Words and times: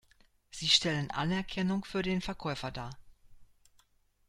Sie 0.49 0.67
stellen 0.67 1.11
Anerkennung 1.11 1.85
für 1.85 2.01
den 2.01 2.21
Verkäufer 2.21 2.71
dar. 2.71 2.97